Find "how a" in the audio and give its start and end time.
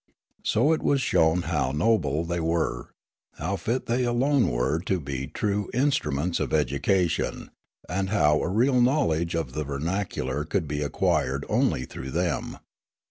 8.09-8.49